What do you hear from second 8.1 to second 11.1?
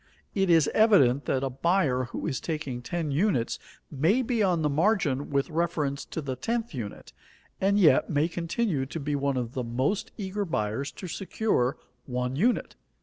continue to be one of the most eager buyers to